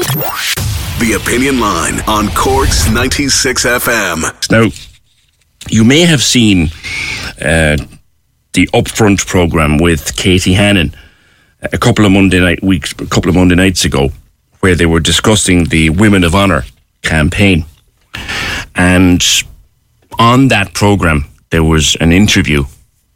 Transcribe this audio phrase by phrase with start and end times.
[0.00, 4.50] The Opinion Line on Cork's 96 FM.
[4.50, 4.70] Now,
[5.68, 6.68] you may have seen
[7.38, 7.76] uh,
[8.54, 10.94] the Upfront program with Katie Hannon
[11.60, 14.08] a couple of Monday night weeks, a couple of Monday nights ago,
[14.60, 16.64] where they were discussing the Women of Honor
[17.02, 17.66] campaign.
[18.74, 19.22] And
[20.18, 22.64] on that program, there was an interview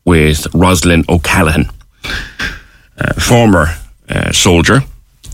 [0.04, 1.70] with Roslyn O'Callaghan,
[3.18, 3.68] former
[4.06, 4.82] uh, soldier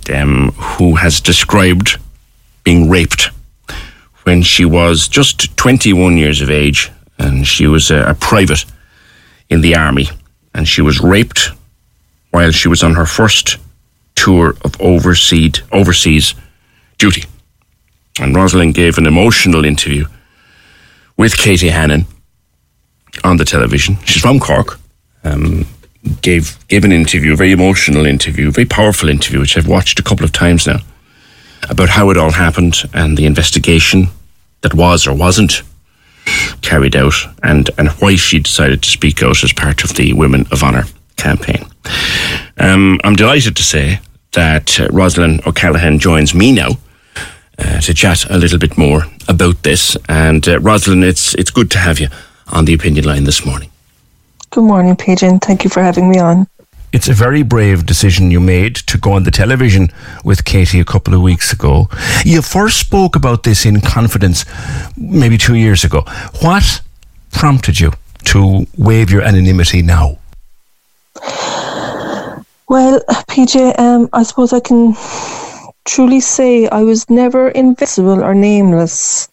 [0.08, 1.98] um, who has described
[2.64, 3.30] being raped
[4.24, 8.64] when she was just 21 years of age and she was a, a private
[9.48, 10.08] in the army
[10.54, 11.50] and she was raped
[12.30, 13.56] while she was on her first
[14.14, 16.34] tour of overseas, overseas
[16.98, 17.24] duty.
[18.20, 20.06] And Roslyn gave an emotional interview
[21.16, 22.06] with Katie Hannon
[23.24, 23.98] on the television.
[24.04, 24.78] She's from Cork.
[25.24, 25.66] Um,
[26.22, 29.98] gave gave an interview, a very emotional interview, a very powerful interview, which I've watched
[29.98, 30.78] a couple of times now,
[31.68, 34.08] about how it all happened and the investigation
[34.62, 35.62] that was or wasn't
[36.62, 40.46] carried out, and and why she decided to speak out as part of the Women
[40.50, 40.84] of Honour
[41.16, 41.66] campaign.
[42.58, 44.00] Um, I'm delighted to say
[44.32, 46.78] that uh, Roslyn O'Callaghan joins me now.
[47.58, 51.70] Uh, to chat a little bit more about this, and uh, Roslyn, it's it's good
[51.72, 52.08] to have you
[52.46, 53.69] on the opinion line this morning.
[54.50, 55.44] Good morning, PJ.
[55.44, 56.48] Thank you for having me on.
[56.92, 59.90] It's a very brave decision you made to go on the television
[60.24, 61.88] with Katie a couple of weeks ago.
[62.24, 64.44] You first spoke about this in confidence
[64.96, 66.02] maybe two years ago.
[66.40, 66.82] What
[67.30, 67.92] prompted you
[68.24, 70.18] to waive your anonymity now?
[72.68, 73.00] Well,
[73.30, 74.96] PJ, um, I suppose I can
[75.84, 79.28] truly say I was never invisible or nameless,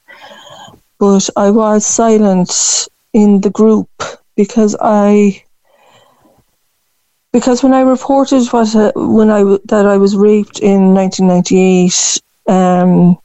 [1.00, 3.90] but I was silent in the group
[4.38, 5.44] because I
[7.34, 13.18] because when I reported what uh, when I that I was raped in 1998, um,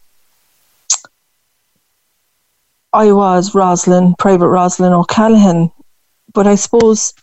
[2.92, 5.70] I was Roslyn, Private Roslyn O'Callaghan.
[6.34, 7.14] But I suppose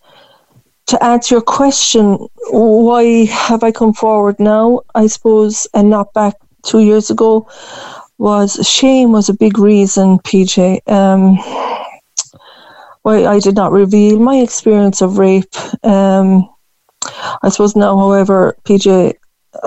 [0.87, 4.81] to answer your question, why have I come forward now?
[4.95, 7.49] I suppose and not back two years ago
[8.17, 10.87] was shame was a big reason, PJ.
[10.89, 11.37] Um,
[13.09, 15.55] I did not reveal my experience of rape.
[15.83, 16.49] Um,
[17.41, 19.13] I suppose now, however, PJ,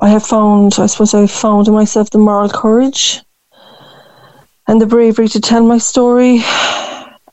[0.00, 3.20] I have found, I suppose I have found in myself the moral courage
[4.66, 6.42] and the bravery to tell my story.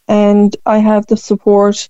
[0.07, 1.89] And I have the support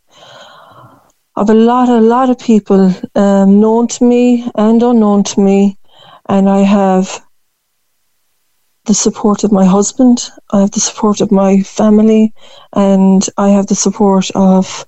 [1.35, 5.77] of a lot, a lot of people um, known to me and unknown to me.
[6.29, 7.24] And I have
[8.85, 12.33] the support of my husband, I have the support of my family,
[12.73, 14.85] and I have the support of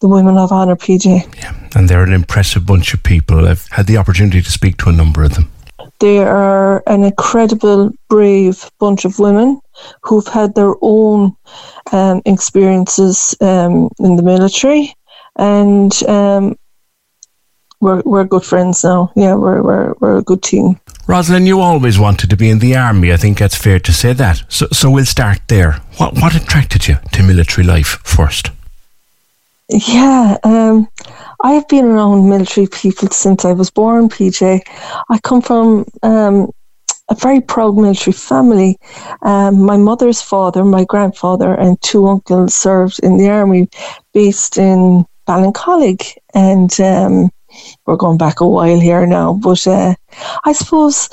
[0.00, 1.36] the Women of Honour PJ.
[1.36, 3.48] Yeah, and they're an impressive bunch of people.
[3.48, 5.50] I've had the opportunity to speak to a number of them.
[5.98, 9.60] They are an incredible, brave bunch of women
[10.02, 11.34] who've had their own
[11.92, 14.94] um, experiences um, in the military,
[15.36, 16.56] and um,
[17.80, 19.12] we're we're good friends now.
[19.16, 20.78] Yeah, we're we're we're a good team.
[21.08, 23.12] Roslyn, you always wanted to be in the army.
[23.12, 24.42] I think that's fair to say that.
[24.48, 25.72] So, so we'll start there.
[25.98, 28.50] What what attracted you to military life first?
[29.68, 30.88] Yeah, um,
[31.42, 34.62] I've been around military people since I was born, PJ.
[35.08, 36.50] I come from um,
[37.08, 38.76] a very proud military family.
[39.22, 43.68] Um, my mother's father, my grandfather, and two uncles served in the army
[44.12, 46.14] based in Ballincollig.
[46.34, 47.30] And um,
[47.86, 49.34] we're going back a while here now.
[49.34, 49.94] But uh,
[50.44, 51.08] I suppose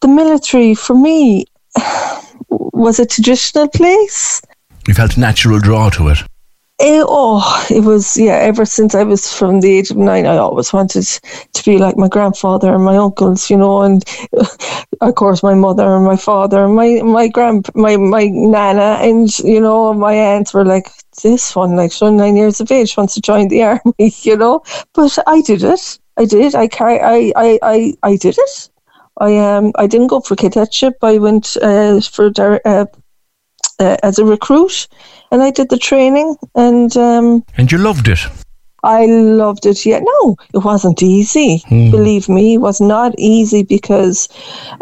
[0.00, 1.44] the military, for me,
[2.48, 4.40] was a traditional place.
[4.86, 6.18] You felt a natural draw to it.
[6.80, 10.36] It, oh, it was, yeah, ever since I was from the age of nine, I
[10.36, 11.04] always wanted
[11.54, 14.04] to be like my grandfather and my uncles, you know, and
[15.00, 19.36] of course my mother and my father and my, my grand, my, my nana and,
[19.40, 20.86] you know, my aunts were like,
[21.20, 24.62] this one, like, she's nine years of age, wants to join the army, you know,
[24.94, 25.98] but I did it.
[26.16, 26.54] I did.
[26.54, 28.70] I carry, I, I, I, I did it.
[29.20, 30.94] I um I didn't go for cadetship.
[31.02, 32.30] I went uh, for
[32.64, 32.86] uh,
[33.78, 34.88] uh, as a recruit,
[35.30, 38.20] and I did the training, and um, and you loved it.
[38.84, 39.84] I loved it.
[39.84, 41.62] Yeah, no, it wasn't easy.
[41.66, 41.90] Mm.
[41.90, 44.28] Believe me, it was not easy because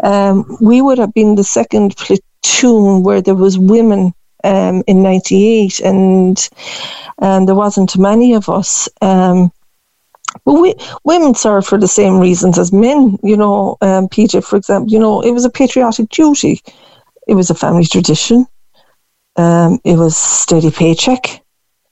[0.01, 4.13] um, we would have been the second platoon where there was women
[4.43, 6.49] um, in '98, and
[7.19, 8.87] and there wasn't many of us.
[9.01, 9.51] Um,
[10.45, 13.17] well, we, women serve for the same reasons as men.
[13.23, 16.61] You know, um, PJ, for example, you know, it was a patriotic duty.
[17.27, 18.45] It was a family tradition.
[19.37, 21.43] Um, it was steady paycheck,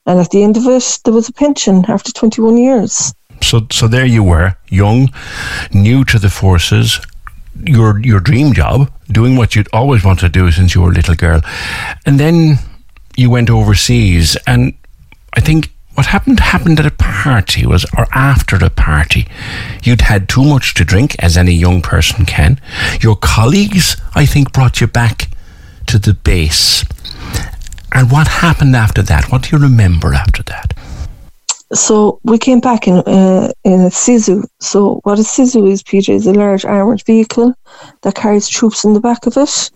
[0.06, 3.13] and at the end of it, there was a pension after 21 years.
[3.42, 5.09] So, so there you were, young,
[5.71, 7.00] new to the forces,
[7.63, 10.94] your your dream job, doing what you'd always wanted to do since you were a
[10.94, 11.42] little girl,
[12.06, 12.57] and then
[13.15, 14.74] you went overseas, and
[15.33, 19.27] I think what happened happened at a party was or after the party
[19.83, 22.59] you'd had too much to drink as any young person can.
[23.00, 25.30] Your colleagues i think brought you back
[25.88, 26.83] to the base
[27.95, 29.31] and what happened after that?
[29.31, 30.74] What do you remember after that?
[31.74, 34.45] So we came back in uh, in a Sisu.
[34.59, 37.53] So what a Sisu is, PJ, is a large armoured vehicle
[38.01, 39.71] that carries troops in the back of it.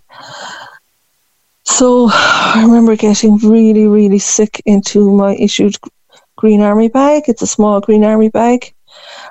[1.63, 5.77] So I remember getting really, really sick into my issued
[6.36, 7.24] green army bag.
[7.27, 8.74] It's a small green army bag.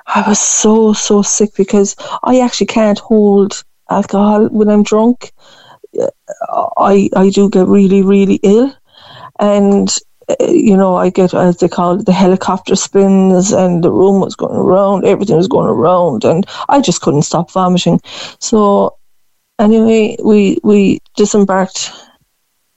[0.07, 5.31] I was so, so sick because I actually can't hold alcohol when I'm drunk.
[6.77, 8.73] I I do get really, really ill
[9.39, 9.89] and
[10.29, 14.21] uh, you know, I get as they call it the helicopter spins, and the room
[14.21, 17.99] was going around, everything was going around, and I just couldn't stop vomiting.
[18.39, 18.97] So,
[19.59, 21.91] anyway, we we disembarked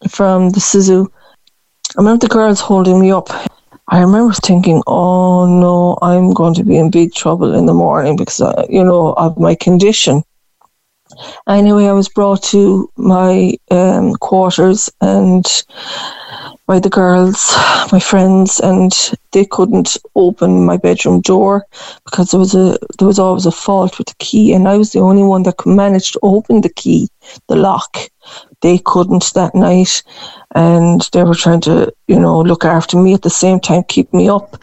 [0.09, 1.09] from the Sisu.
[1.97, 3.29] I remember the girls holding me up.
[3.89, 8.17] I remember thinking, "Oh no, I'm going to be in big trouble in the morning
[8.17, 10.23] because uh, you know of my condition."
[11.49, 15.45] Anyway, I was brought to my um, quarters and
[16.67, 17.53] by the girls,
[17.93, 18.93] my friends, and
[19.33, 21.67] they couldn't open my bedroom door
[22.05, 24.93] because there was a there was always a fault with the key, and I was
[24.93, 27.09] the only one that could manage to open the key,
[27.49, 27.97] the lock.
[28.61, 30.03] They couldn't that night,
[30.55, 34.13] and they were trying to, you know, look after me at the same time, keep
[34.15, 34.63] me up.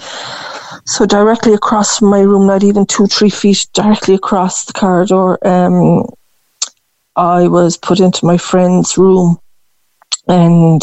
[0.85, 5.37] So directly across from my room, not even two, three feet, directly across the corridor,
[5.45, 6.05] um,
[7.15, 9.37] I was put into my friend's room,
[10.27, 10.81] and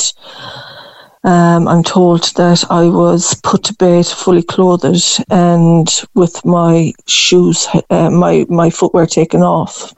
[1.27, 7.67] um, I'm told that I was put to bed fully clothed and with my shoes,
[7.91, 9.93] uh, my my footwear taken off.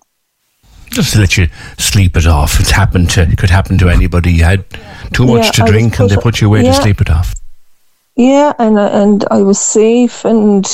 [0.88, 2.58] Just to let you sleep it off.
[2.58, 4.32] It's happened to it could happen to anybody.
[4.32, 4.64] You had
[5.12, 7.34] too much yeah, to drink and they put you away yeah, to sleep it off.
[8.16, 10.64] Yeah, and and I was safe and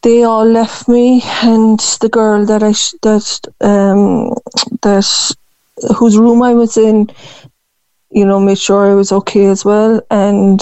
[0.00, 2.72] they all left me and the girl that I
[3.02, 4.32] that um
[4.80, 5.36] that
[5.96, 7.10] whose room I was in
[8.14, 10.00] you know, made sure I was okay as well.
[10.10, 10.60] And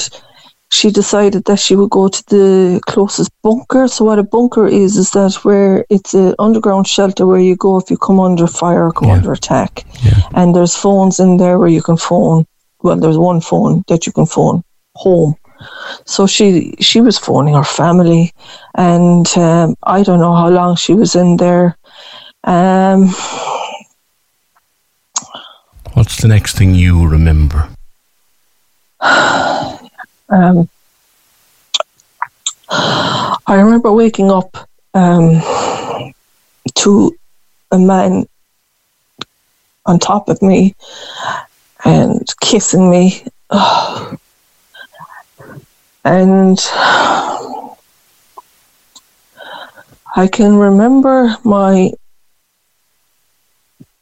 [0.71, 3.87] she decided that she would go to the closest bunker.
[3.89, 7.79] So what a bunker is is that where it's an underground shelter where you go
[7.79, 9.17] if you come under fire or come yeah.
[9.17, 9.85] under attack.
[10.03, 10.23] Yeah.
[10.35, 12.47] And there's phones in there where you can phone.
[12.81, 15.35] Well, there's one phone that you can phone home.
[16.07, 18.33] So she she was phoning her family,
[18.75, 21.77] and um, I don't know how long she was in there.
[22.43, 23.15] Um,
[25.95, 27.69] What's the next thing you remember?
[29.01, 30.69] um,
[32.71, 34.57] I remember waking up
[34.95, 35.43] um,
[36.77, 37.15] to
[37.71, 38.25] a man
[39.85, 40.75] on top of me
[41.85, 43.25] and kissing me.
[46.05, 46.59] And
[50.17, 51.93] I can remember my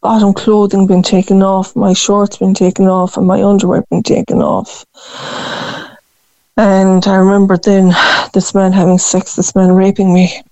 [0.00, 4.42] bottom clothing been taken off, my shorts been taken off, and my underwear been taken
[4.42, 4.84] off.
[6.56, 7.92] And I remember then
[8.34, 10.42] this man having sex, this man raping me.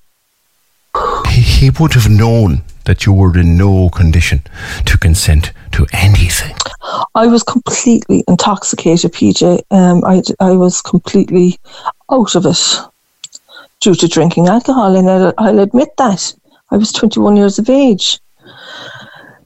[1.28, 4.42] He, he would have known that you were in no condition
[4.86, 6.56] to consent to anything.
[7.14, 9.62] I was completely intoxicated, PJ.
[9.70, 11.58] Um, I, I was completely
[12.10, 12.78] out of it
[13.80, 16.34] due to drinking alcohol, and I'll, I'll admit that.
[16.70, 18.18] I was 21 years of age.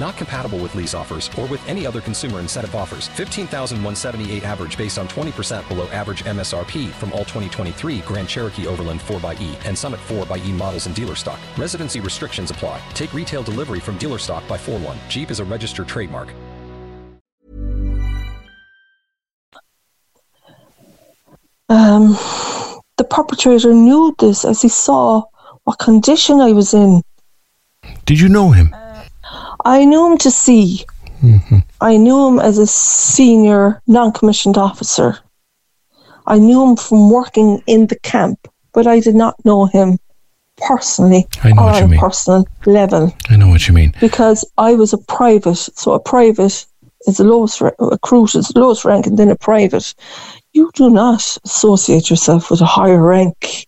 [0.00, 3.08] Not compatible with lease offers or with any other consumer incentive offers.
[3.08, 9.66] 15,178 average based on 20% below average MSRP from all 2023 Grand Cherokee Overland 4xE
[9.66, 11.38] and Summit 4xE models in dealer stock.
[11.58, 12.80] Residency restrictions apply.
[12.94, 14.98] Take retail delivery from dealer stock by 4 1.
[15.10, 16.32] Jeep is a registered trademark.
[21.68, 22.16] Um,
[22.96, 25.24] the perpetrator knew this as he saw
[25.64, 27.02] what condition I was in.
[28.06, 28.74] Did you know him?
[29.64, 30.84] I knew him to see.
[31.22, 31.58] Mm-hmm.
[31.80, 35.18] I knew him as a senior non commissioned officer.
[36.26, 39.98] I knew him from working in the camp, but I did not know him
[40.56, 42.00] personally I know or what you on a mean.
[42.00, 43.94] personal level I know what you mean.
[43.98, 45.56] because I was a private.
[45.56, 46.66] So a private
[47.06, 49.94] is the lowest, recruit is the lowest rank, and then a private.
[50.52, 53.66] You do not associate yourself with a higher rank.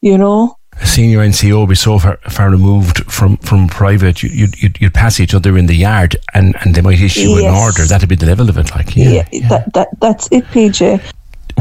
[0.00, 4.62] You know, A senior NCO be so far, far removed from, from private, you, you'd,
[4.62, 7.84] you'd, you'd pass each other in the yard and, and they might issue an order.
[7.84, 8.70] That'd be the level of it.
[8.72, 9.08] Like, yeah.
[9.08, 9.48] yeah, yeah.
[9.48, 11.00] That, that that's it, PJ.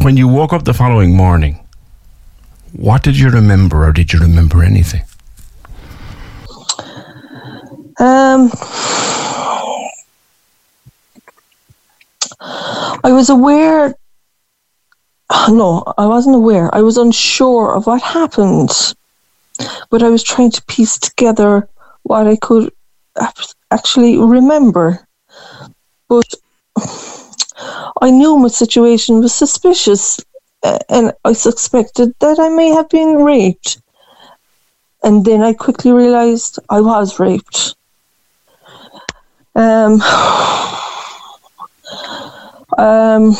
[0.02, 1.66] when you woke up the following morning,
[2.74, 5.04] what did you remember or did you remember anything?
[7.98, 8.52] Um,
[12.42, 13.96] I was aware.
[15.48, 16.74] No, I wasn't aware.
[16.76, 18.72] I was unsure of what happened,
[19.90, 21.70] but I was trying to piece together
[22.04, 22.72] what I could
[23.72, 25.08] actually remember.
[26.08, 26.34] But
[28.02, 30.20] I knew my situation was suspicious,
[30.90, 33.82] and I suspected that I may have been raped.
[35.04, 37.76] And then I quickly realized I was raped.
[39.56, 40.02] Um,
[42.78, 43.36] um,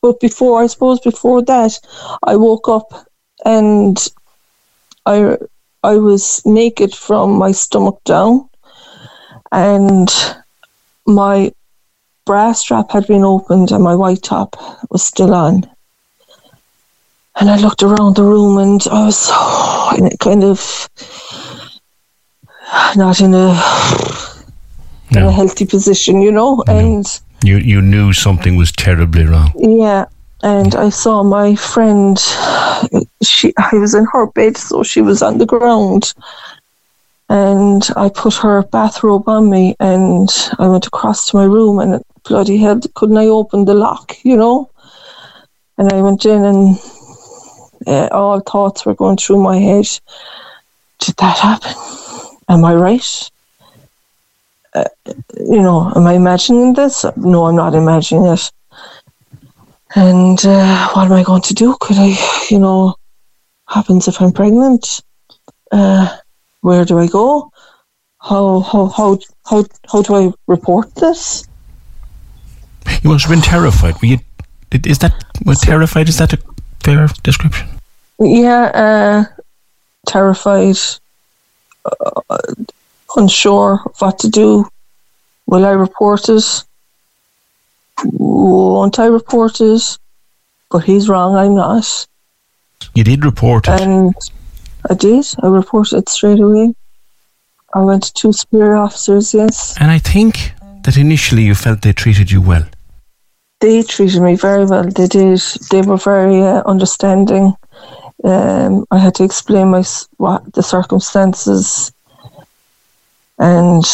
[0.00, 1.78] but before, I suppose, before that,
[2.22, 3.06] I woke up
[3.44, 3.96] and
[5.06, 5.36] I
[5.82, 8.48] I was naked from my stomach down,
[9.50, 10.08] and
[11.06, 11.52] my
[12.24, 14.56] bra strap had been opened and my white top
[14.90, 15.68] was still on.
[17.40, 19.28] And I looked around the room and I was
[19.98, 20.88] in a kind of
[22.94, 23.50] not in a
[25.10, 26.62] in a healthy position, you know.
[26.68, 27.04] And
[27.42, 29.52] You, you knew something was terribly wrong.
[29.56, 30.04] yeah,
[30.42, 32.18] and I saw my friend.
[33.22, 36.12] She, I was in her bed, so she was on the ground,
[37.28, 42.02] and I put her bathrobe on me, and I went across to my room, and
[42.24, 44.70] bloody hell, couldn't I open the lock, you know?
[45.78, 46.78] And I went in, and
[47.86, 49.86] uh, all thoughts were going through my head.
[50.98, 51.72] Did that happen?
[52.48, 53.30] Am I right?
[54.74, 54.84] Uh,
[55.38, 57.04] you know, am I imagining this?
[57.16, 58.50] No, I'm not imagining it.
[59.94, 61.76] And uh, what am I going to do?
[61.80, 62.16] Could I,
[62.50, 62.94] you know,
[63.68, 65.02] happens if I'm pregnant?
[65.70, 66.18] Uh,
[66.60, 67.50] where do I go?
[68.20, 71.46] How how how how how do I report this?
[73.02, 74.00] You must have been terrified.
[74.00, 74.18] Were you,
[74.86, 75.12] is that,
[75.44, 76.38] well, terrified, is that a
[76.82, 77.68] fair description?
[78.18, 79.42] Yeah, uh,
[80.06, 80.76] terrified,
[81.84, 82.38] uh,
[83.16, 84.68] unsure of what to do.
[85.46, 86.64] Will I report it?
[88.04, 89.98] Won't I report it?
[90.70, 91.36] But he's wrong.
[91.36, 92.06] I'm not.
[92.94, 93.80] You did report it.
[93.80, 94.14] And
[94.88, 95.26] I did.
[95.42, 96.74] I reported it straight away.
[97.74, 99.74] I went to two superior officers, yes.
[99.80, 102.66] and I think that initially you felt they treated you well.
[103.60, 104.84] They treated me very well.
[104.84, 105.40] They did.
[105.70, 107.54] They were very uh, understanding.
[108.24, 109.84] Um, I had to explain my
[110.18, 111.92] what the circumstances,
[113.38, 113.84] and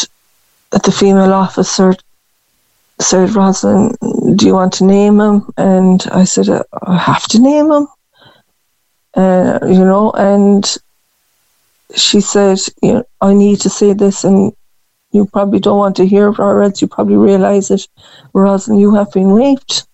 [0.71, 1.95] the female officer
[3.01, 3.95] said, "Roslyn,
[4.35, 7.87] do you want to name him?" And I said, "Uh, "I have to name him."
[9.15, 10.77] Uh, you know, and
[11.95, 14.53] she said, "You know, I need to say this, and
[15.11, 17.87] you probably don't want to hear it, or else you probably realize it,
[18.33, 19.87] Roslyn, you have been raped."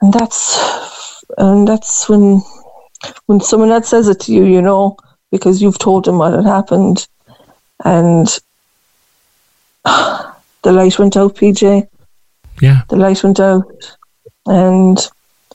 [0.00, 2.42] And that's and that's when
[3.26, 4.96] when someone else says it to you, you know,
[5.30, 7.06] because you've told them what had happened,
[7.84, 8.28] and
[10.68, 11.88] the light went out, PJ.
[12.60, 12.82] Yeah.
[12.90, 13.96] The light went out,
[14.44, 14.98] and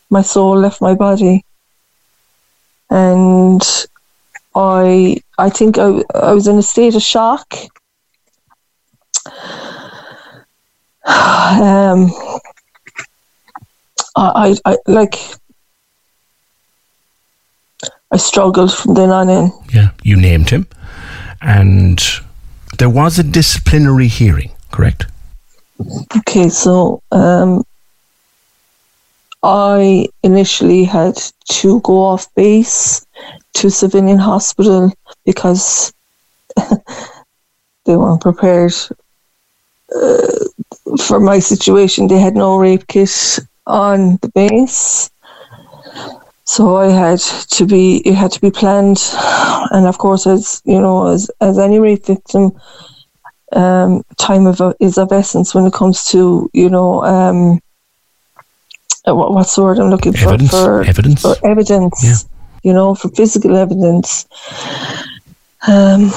[0.09, 1.45] my soul left my body.
[2.89, 3.61] And
[4.55, 7.53] I, I think I, I was in a state of shock.
[11.05, 12.09] Um,
[14.15, 15.15] I, I, I like.
[18.09, 19.51] I struggled from then on in.
[19.73, 19.89] Yeah.
[20.01, 20.65] You named him.
[21.41, 22.01] And
[22.79, 25.05] there was a disciplinary hearing, correct?
[26.17, 27.63] Okay, so um,
[29.43, 31.15] I initially had
[31.51, 33.05] to go off base
[33.53, 34.91] to civilian hospital
[35.25, 35.93] because
[37.85, 38.73] they weren't prepared
[39.95, 40.27] uh,
[41.05, 42.07] for my situation.
[42.07, 45.09] They had no rape kit on the base.
[46.45, 48.99] So I had to be, it had to be planned,
[49.71, 52.51] and of course, as you know, as as any rape victim,
[53.55, 57.59] um, time of is of essence when it comes to you know um,
[59.07, 60.51] uh, what, what's the word I'm looking for Evidence.
[60.51, 61.21] for Evidence.
[61.21, 62.03] for evidence.
[62.03, 62.29] Yeah.
[62.63, 64.25] You know, for physical evidence.
[65.67, 66.09] Um,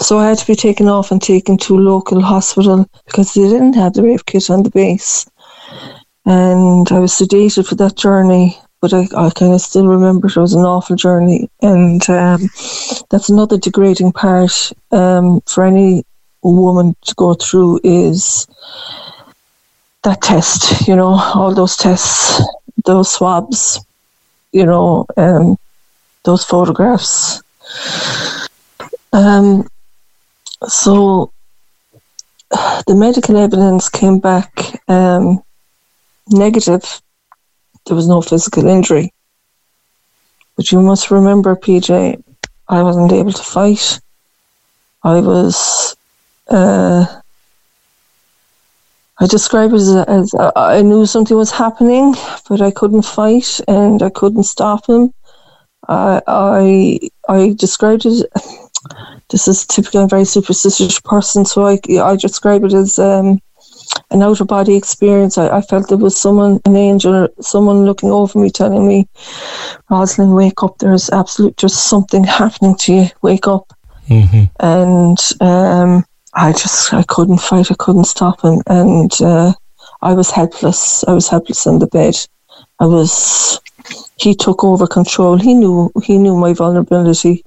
[0.00, 3.42] so I had to be taken off and taken to a local hospital because they
[3.42, 5.28] didn't have the rape kit on the base,
[6.24, 8.58] and I was sedated for that journey.
[8.80, 12.48] But I, I kind of still remember it was an awful journey, and um,
[13.10, 16.04] that's another degrading part um, for any
[16.42, 18.46] woman to go through is
[20.02, 22.42] that test, you know, all those tests,
[22.84, 23.84] those swabs,
[24.52, 25.56] you know, um,
[26.24, 27.42] those photographs.
[29.12, 29.68] Um,
[30.66, 31.32] so
[32.50, 34.50] the medical evidence came back
[34.88, 35.42] um,
[36.28, 37.00] negative.
[37.86, 39.12] There was no physical injury.
[40.56, 42.22] But you must remember, PJ,
[42.68, 44.00] I wasn't able to fight.
[45.02, 45.96] I was
[46.50, 47.06] uh,
[49.18, 52.14] I describe it as, as I knew something was happening,
[52.48, 55.12] but I couldn't fight and I couldn't stop him.
[55.88, 58.26] I I, I described it.
[59.28, 60.00] This is typical.
[60.00, 63.40] I'm a very superstitious person, so I I describe it as um,
[64.10, 65.38] an outer body experience.
[65.38, 69.06] I, I felt there was someone, an angel, someone looking over me, telling me,
[69.88, 70.78] "Roslyn, wake up!
[70.78, 73.06] There's absolute, just something happening to you.
[73.22, 73.72] Wake up!"
[74.08, 74.44] Mm-hmm.
[74.58, 77.70] and um, I just I couldn't fight.
[77.70, 79.52] I couldn't stop him, and uh,
[80.00, 81.04] I was helpless.
[81.04, 82.14] I was helpless in the bed.
[82.78, 83.60] I was.
[84.16, 85.36] He took over control.
[85.38, 87.42] He knew he knew my vulnerability,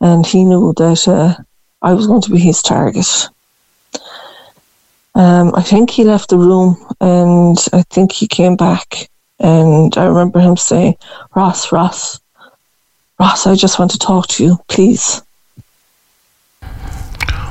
[0.00, 1.34] and he knew that uh,
[1.80, 3.28] I was going to be his target.
[5.14, 10.04] Um, I think he left the room, and I think he came back, and I
[10.04, 10.96] remember him saying,
[11.34, 12.20] "Ross, Ross,
[13.18, 15.22] Ross, I just want to talk to you, please."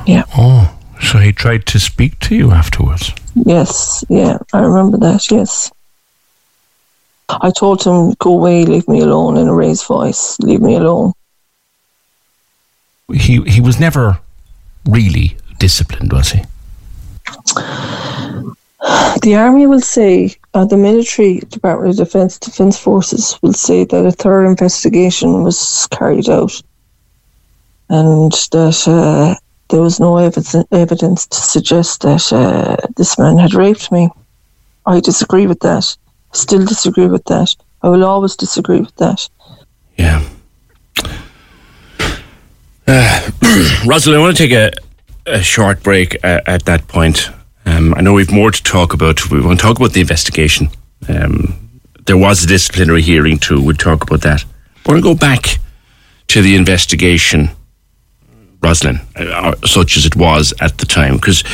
[0.08, 0.24] Yeah.
[0.38, 3.12] Oh, so he tried to speak to you afterwards.
[3.34, 5.70] Yes, yeah, I remember that, yes.
[7.28, 11.12] I told him, go away, leave me alone, in a raised voice, leave me alone.
[13.12, 14.18] He he was never
[14.86, 16.42] really disciplined, was he?
[19.20, 24.06] The army will say, uh, the military Department of Defence, Defence Forces will say that
[24.06, 26.62] a thorough investigation was carried out
[27.90, 29.34] and that uh,
[29.68, 34.08] there was no evidence, to suggest that uh, this man had raped me.
[34.86, 35.96] I disagree with that.
[36.32, 37.54] Still disagree with that.
[37.82, 39.28] I will always disagree with that.
[39.96, 40.24] Yeah.
[42.86, 43.30] Uh,
[43.86, 44.72] Roslyn, I want to take a,
[45.26, 47.30] a short break uh, at that point.
[47.66, 49.30] Um, I know we've more to talk about.
[49.30, 50.68] We want to talk about the investigation.
[51.08, 51.68] Um,
[52.06, 53.62] there was a disciplinary hearing too.
[53.62, 54.42] We'll talk about that.
[54.44, 55.58] I want to go back
[56.28, 57.50] to the investigation,
[58.60, 61.44] Roslyn, uh, such as it was at the time, because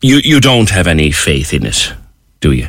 [0.00, 1.92] you, you don't have any faith in it,
[2.40, 2.68] do you?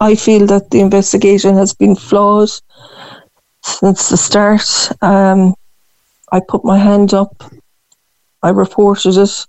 [0.00, 2.50] I feel that the investigation has been flawed
[3.62, 4.90] since the start.
[5.02, 5.54] Um,
[6.32, 7.44] I put my hand up,
[8.42, 9.46] I reported it,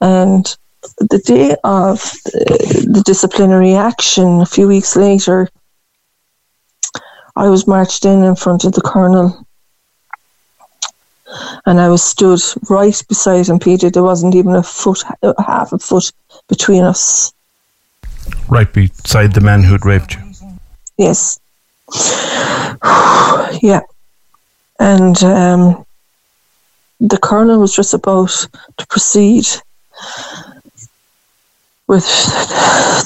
[0.00, 0.56] and
[0.98, 2.00] the day of
[2.32, 5.48] the disciplinary action, a few weeks later,
[7.36, 9.43] I was marched in in front of the colonel.
[11.66, 13.90] And I was stood right beside him, Peter.
[13.90, 15.02] There wasn't even a foot,
[15.38, 16.12] half a foot
[16.48, 17.32] between us.
[18.48, 20.22] Right beside the man who'd raped you.
[20.96, 21.40] Yes.
[23.62, 23.80] yeah.
[24.78, 25.86] And um,
[27.00, 29.46] the colonel was just about to proceed
[31.86, 32.04] with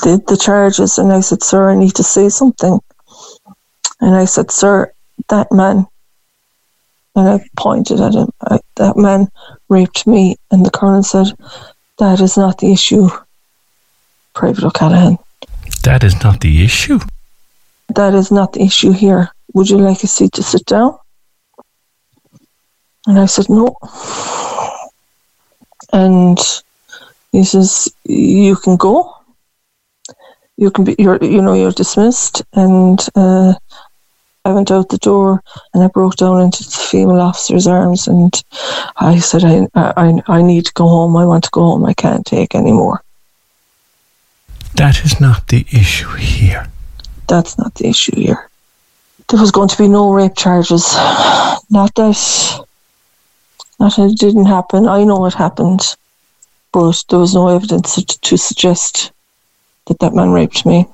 [0.02, 0.98] the, the charges.
[0.98, 2.80] And I said, Sir, I need to say something.
[4.00, 4.92] And I said, Sir,
[5.28, 5.86] that man,
[7.14, 9.28] and I pointed at him, I, that man
[9.68, 10.36] raped me.
[10.50, 11.26] And the colonel said,
[11.98, 13.08] That is not the issue,
[14.34, 15.18] Private O'Callaghan.
[15.84, 17.00] That is not the issue.
[17.94, 19.30] That is not the issue here.
[19.54, 20.96] Would you like a seat to sit down?
[23.06, 23.76] And I said, No.
[25.92, 26.38] And
[27.32, 29.14] he says, You can go.
[30.56, 32.42] You can be, you're, you know, you're dismissed.
[32.52, 33.54] And uh,
[34.44, 35.42] I went out the door
[35.74, 38.32] and I broke down into the female officer's arms and
[38.96, 41.16] I said, I, I, I need to go home.
[41.16, 41.84] I want to go home.
[41.84, 43.02] I can't take anymore.
[44.74, 46.68] That is not the issue here.
[47.26, 48.48] That's not the issue here.
[49.28, 50.94] There was going to be no rape charges.
[51.70, 52.64] Not that,
[53.78, 54.88] not that it didn't happen.
[54.88, 55.82] I know it happened,
[56.72, 59.12] but there was no evidence to, to suggest
[59.86, 60.86] that that man raped me.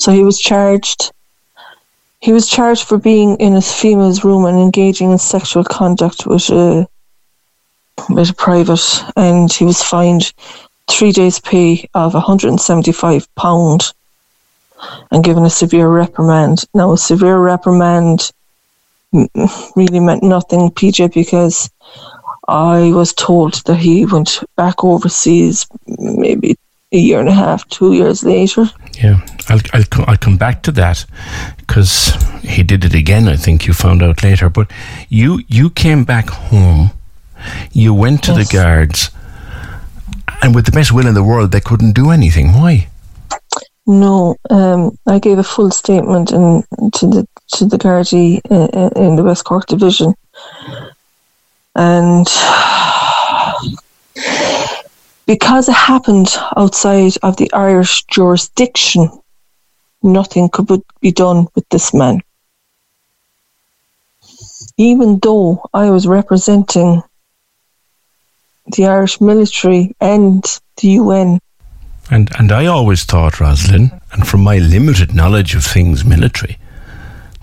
[0.00, 1.12] So he was charged.
[2.20, 6.48] He was charged for being in a female's room and engaging in sexual conduct with
[6.48, 6.88] a
[8.08, 10.32] with a private, and he was fined
[10.88, 13.92] three days' pay of 175 pound
[15.10, 16.64] and given a severe reprimand.
[16.72, 18.32] Now, a severe reprimand
[19.12, 21.70] really meant nothing, PJ, because
[22.48, 26.56] I was told that he went back overseas maybe
[26.92, 28.64] a year and a half, two years later.
[29.02, 31.06] Yeah, I'll, I'll, co- I'll come back to that
[31.58, 34.50] because he did it again, I think you found out later.
[34.50, 34.70] But
[35.08, 36.90] you, you came back home,
[37.72, 38.48] you went to Yes.
[38.50, 39.10] the guards,
[40.42, 42.52] and with the best will in the world, they couldn't do anything.
[42.52, 42.88] Why?
[43.86, 49.16] No, um, I gave a full statement in, to the to the Gardaí uh, in
[49.16, 50.14] the West Cork division,
[51.74, 52.26] and
[55.30, 59.08] because it happened outside of the Irish jurisdiction,
[60.02, 60.66] nothing could
[61.00, 62.20] be done with this man.
[64.76, 67.04] Even though I was representing
[68.74, 70.42] the Irish military and
[70.78, 71.38] the UN
[72.10, 76.58] And and I always thought, Roslyn, and from my limited knowledge of things military,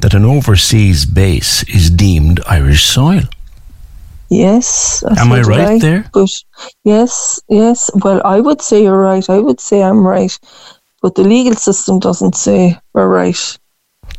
[0.02, 3.24] that an overseas base is deemed Irish soil.
[4.30, 5.04] Yes.
[5.08, 6.10] that's Am I what right there?
[6.14, 6.30] But
[6.84, 7.90] yes, yes.
[7.96, 9.28] Well, I would say you're right.
[9.30, 10.38] I would say I'm right.
[11.02, 13.58] But the legal system doesn't say we're right.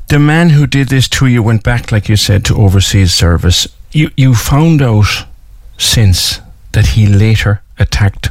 [0.09, 3.69] The man who did this to you went back, like you said, to overseas service.
[3.93, 5.27] You you found out
[5.77, 6.41] since
[6.73, 8.31] that he later attacked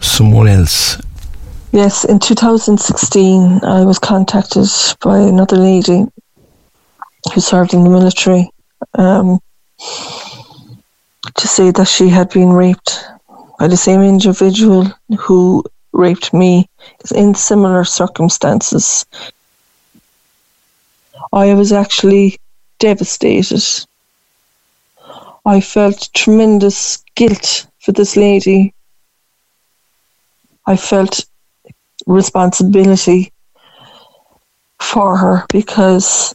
[0.00, 1.00] someone else.
[1.72, 4.66] Yes, in 2016, I was contacted
[5.00, 6.06] by another lady
[7.34, 8.48] who served in the military
[8.94, 9.40] um,
[11.34, 13.04] to say that she had been raped
[13.58, 14.86] by the same individual
[15.18, 16.68] who raped me
[17.14, 19.06] in similar circumstances.
[21.32, 22.38] I was actually
[22.78, 23.64] devastated.
[25.44, 28.74] I felt tremendous guilt for this lady.
[30.66, 31.24] I felt
[32.06, 33.32] responsibility
[34.80, 36.34] for her because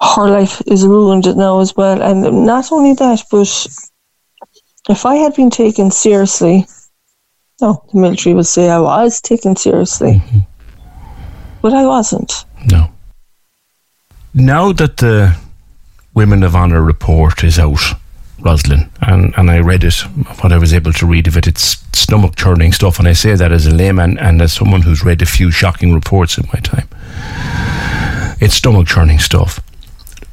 [0.00, 2.00] her life is ruined now as well.
[2.02, 3.66] And not only that, but
[4.88, 6.66] if I had been taken seriously,
[7.60, 10.38] no, the military would say I was taken seriously, mm-hmm.
[11.60, 12.44] but I wasn't.
[12.70, 12.90] No.
[14.34, 15.36] Now that the
[16.14, 17.80] Women of Honour report is out,
[18.40, 19.94] Roslyn, and, and I read it,
[20.40, 23.00] what I was able to read of it, it's stomach churning stuff.
[23.00, 25.92] And I say that as a layman and as someone who's read a few shocking
[25.92, 26.88] reports in my time.
[28.40, 29.60] It's stomach churning stuff.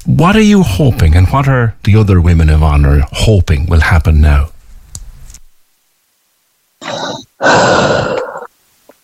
[0.06, 4.20] What are you hoping, and what are the other Women of Honour hoping will happen
[4.20, 4.50] now?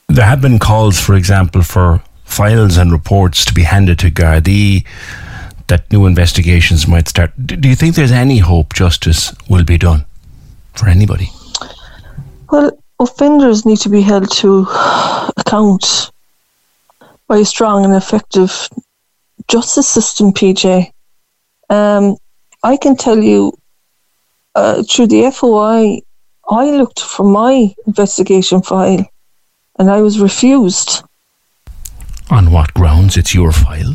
[0.07, 4.87] There have been calls, for example, for files and reports to be handed to Gardaí,
[5.67, 7.33] that new investigations might start.
[7.47, 10.05] Do you think there's any hope justice will be done
[10.75, 11.31] for anybody?
[12.51, 14.67] Well, offenders need to be held to
[15.37, 16.13] account
[17.27, 18.69] by a strong and effective
[19.53, 20.91] justice system, PJ.
[21.69, 22.17] Um,
[22.63, 23.53] I can tell you
[24.55, 26.01] uh, through the FOI,
[26.49, 29.05] I looked for my investigation file
[29.79, 31.03] and I was refused.
[32.31, 33.95] On what grounds it's your file?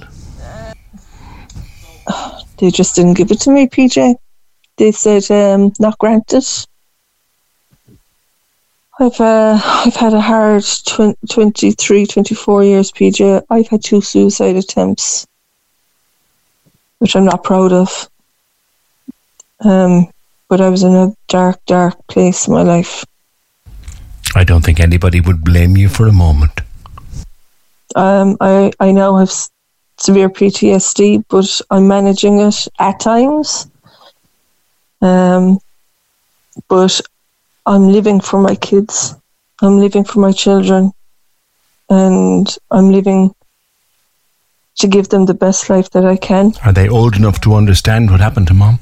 [2.59, 4.15] They just didn't give it to me, PJ.
[4.77, 6.45] They said um, not granted.
[8.99, 13.43] I've uh, I've had a hard tw- 23, 24 years, PJ.
[13.51, 15.26] I've had two suicide attempts,
[16.99, 18.09] which I'm not proud of.
[19.63, 20.07] Um,
[20.49, 23.03] but I was in a dark, dark place in my life.
[24.35, 26.51] I don't think anybody would blame you for a moment.
[27.95, 29.49] Um, I I now have s-
[29.97, 33.67] severe PTSD, but I'm managing it at times.
[35.01, 35.59] Um,
[36.67, 37.01] but
[37.65, 39.15] I'm living for my kids.
[39.61, 40.91] I'm living for my children,
[41.89, 43.33] and I'm living
[44.77, 46.53] to give them the best life that I can.
[46.63, 48.79] Are they old enough to understand what happened to mom?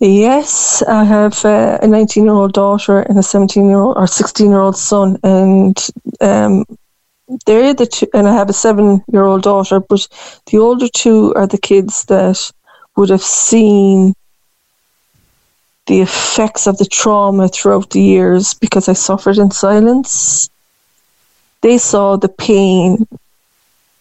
[0.00, 4.06] Yes, I have uh, a 19 year old daughter and a 17 year old or
[4.06, 5.78] 16 year old son, and
[6.20, 6.64] um,
[7.46, 10.06] they're the two, and I have a seven year old daughter, but
[10.50, 12.50] the older two are the kids that
[12.96, 14.14] would have seen
[15.86, 20.48] the effects of the trauma throughout the years because I suffered in silence.
[21.60, 23.06] They saw the pain,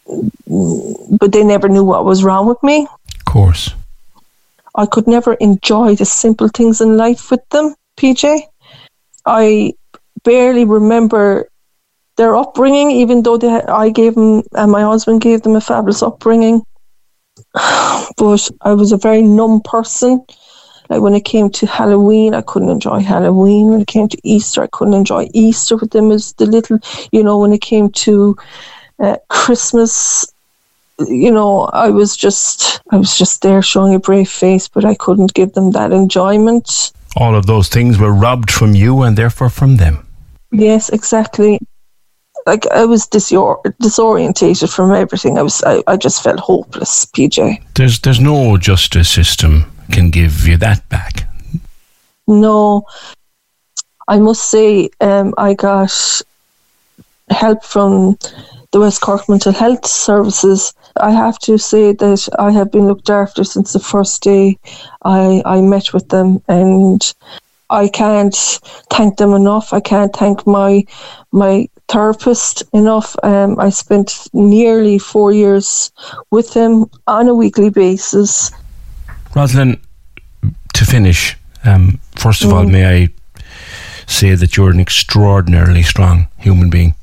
[0.07, 2.87] but they never knew what was wrong with me.
[3.15, 3.73] Of course.
[4.75, 8.41] I could never enjoy the simple things in life with them, PJ.
[9.25, 9.73] I
[10.23, 11.47] barely remember
[12.17, 16.03] their upbringing, even though they, I gave them and my husband gave them a fabulous
[16.03, 16.61] upbringing.
[18.17, 20.23] But I was a very numb person.
[20.89, 23.69] Like when it came to Halloween, I couldn't enjoy Halloween.
[23.69, 26.79] When it came to Easter, I couldn't enjoy Easter with them as the little,
[27.11, 28.35] you know, when it came to
[28.99, 30.25] uh, Christmas,
[30.99, 34.95] you know, I was just, I was just there showing a brave face, but I
[34.95, 36.91] couldn't give them that enjoyment.
[37.15, 40.07] All of those things were robbed from you and therefore from them.
[40.51, 41.59] Yes, exactly.
[42.45, 45.37] Like I was disor- disorientated from everything.
[45.37, 47.63] I was, I, I just felt hopeless, PJ.
[47.75, 51.27] There's there's no justice system can give you that back.
[52.27, 52.85] No,
[54.07, 56.21] I must say, um, I got
[57.29, 58.17] help from
[58.73, 60.73] the West Cork Mental Health Services.
[60.99, 64.57] I have to say that I have been looked after since the first day
[65.03, 67.13] I, I met with them, and
[67.69, 68.35] I can't
[68.89, 69.73] thank them enough.
[69.73, 70.83] I can't thank my
[71.31, 73.15] my therapist enough.
[73.21, 75.91] Um, I spent nearly four years
[76.31, 78.51] with him on a weekly basis.
[79.35, 79.79] Roslyn,
[80.73, 83.09] to finish, um, first of all, may I
[84.07, 86.95] say that you're an extraordinarily strong human being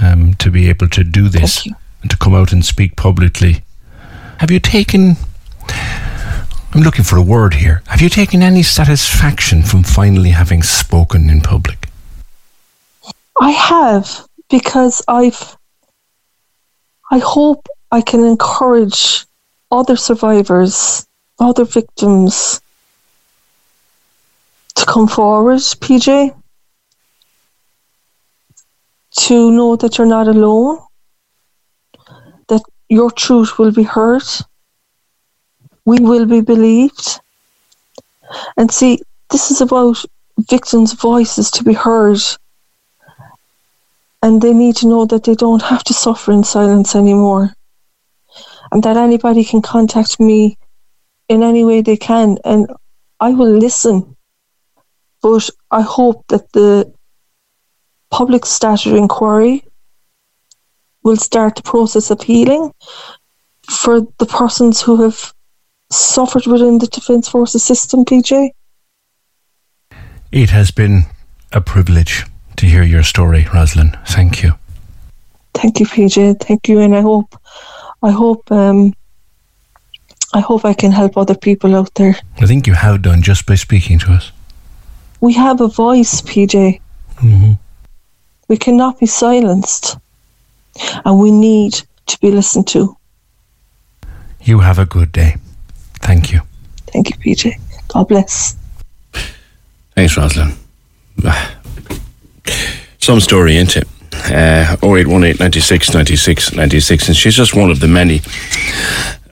[0.00, 1.66] um, to be able to do this
[2.02, 3.62] and to come out and speak publicly.
[4.38, 5.16] Have you taken,
[5.68, 11.30] I'm looking for a word here, have you taken any satisfaction from finally having spoken
[11.30, 11.88] in public?
[13.40, 15.56] I have because I've.
[17.10, 19.26] I hope I can encourage
[19.70, 21.06] other survivors,
[21.38, 22.60] other victims
[24.74, 26.34] to come forward, PJ,
[29.16, 30.78] to know that you're not alone,
[32.48, 34.22] that your truth will be heard,
[35.84, 37.20] we will be believed.
[38.56, 39.00] And see,
[39.30, 40.04] this is about
[40.38, 42.18] victims' voices to be heard.
[44.22, 47.54] And they need to know that they don't have to suffer in silence anymore.
[48.72, 50.56] And that anybody can contact me
[51.28, 52.38] in any way they can.
[52.44, 52.66] And
[53.20, 54.16] I will listen.
[55.22, 56.92] But I hope that the
[58.14, 59.64] public statutory inquiry
[61.02, 62.72] will start the process of healing
[63.68, 65.34] for the persons who have
[65.90, 68.50] suffered within the Defence Forces system, PJ.
[70.30, 71.06] It has been
[71.52, 72.24] a privilege
[72.56, 73.98] to hear your story, Roslyn.
[74.06, 74.52] Thank you.
[75.52, 76.40] Thank you, PJ.
[76.40, 77.34] Thank you, and I hope,
[78.00, 78.94] I hope, um,
[80.32, 82.14] I hope I can help other people out there.
[82.40, 84.30] I think you have done just by speaking to us.
[85.20, 86.80] We have a voice, PJ.
[88.48, 89.96] We cannot be silenced,
[91.04, 92.96] and we need to be listened to.
[94.42, 95.36] You have a good day.
[96.00, 96.40] Thank you.
[96.88, 97.58] Thank you, PJ.
[97.88, 98.56] God bless.
[99.94, 100.52] Thanks, Roslyn.
[102.98, 103.88] Some story, ain't it?
[104.12, 107.08] Uh, 0818 96 96 96.
[107.08, 108.20] And she's just one of the many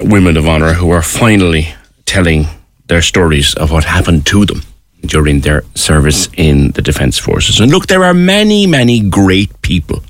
[0.01, 1.75] women of honour who are finally
[2.07, 2.47] telling
[2.87, 4.63] their stories of what happened to them
[5.03, 7.61] during their service in the Defence Forces.
[7.61, 10.03] And look, there are many, many great people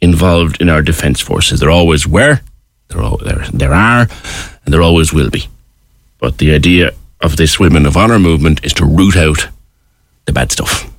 [0.00, 1.60] involved in our Defence Forces.
[1.60, 2.40] There always were,
[2.88, 4.08] there, al- there, there are,
[4.64, 5.48] and there always will be.
[6.18, 9.48] But the idea of this Women of Honour movement is to root out
[10.26, 10.90] the bad stuff.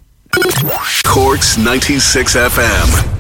[1.04, 3.17] Cork's 96 FM.